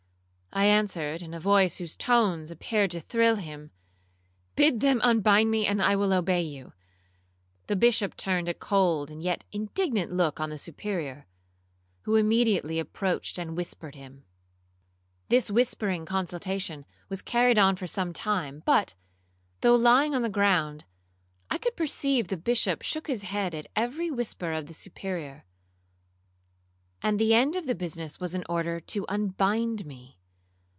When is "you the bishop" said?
6.41-8.17